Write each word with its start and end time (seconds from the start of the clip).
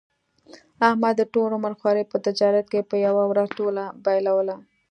احمد 0.87 1.13
د 1.17 1.21
ټول 1.33 1.49
عمر 1.57 1.73
خواري 1.79 2.03
په 2.11 2.17
تجارت 2.25 2.65
کې 2.71 2.87
په 2.89 2.95
یوه 3.05 3.23
ورځ 3.31 3.47
ټوله 3.57 3.83
بایلوله. 4.03 4.55